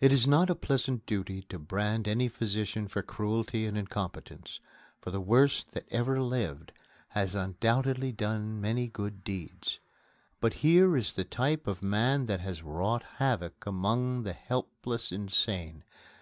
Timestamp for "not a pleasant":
0.26-1.04